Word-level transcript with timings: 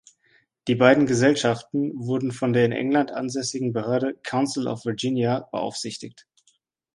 Die 0.67 0.73
beiden 0.73 1.05
Gesellschaften 1.05 1.91
wurden 1.95 2.31
von 2.31 2.53
der 2.53 2.65
in 2.65 2.71
England 2.71 3.11
ansässigen 3.11 3.71
Behörde 3.71 4.15
"Council 4.23 4.67
of 4.67 4.83
Virginia" 4.83 5.47
beaufsichtigt. 5.51 6.27